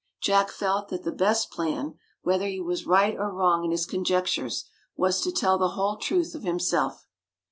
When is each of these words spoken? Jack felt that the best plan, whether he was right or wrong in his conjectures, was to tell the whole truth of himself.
Jack 0.19 0.49
felt 0.49 0.87
that 0.87 1.03
the 1.03 1.11
best 1.11 1.51
plan, 1.51 1.93
whether 2.23 2.47
he 2.47 2.59
was 2.59 2.87
right 2.87 3.15
or 3.15 3.31
wrong 3.31 3.63
in 3.63 3.69
his 3.69 3.85
conjectures, 3.85 4.65
was 4.95 5.21
to 5.21 5.31
tell 5.31 5.59
the 5.59 5.69
whole 5.77 5.95
truth 5.97 6.33
of 6.33 6.41
himself. 6.41 7.05